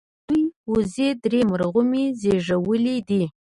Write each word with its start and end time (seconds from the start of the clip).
د 0.03 0.03
دوي 0.29 0.43
وزې 0.71 1.09
درې 1.23 1.41
مرغومي 1.51 2.03
زيږولي 2.19 2.97
دي 3.07 3.23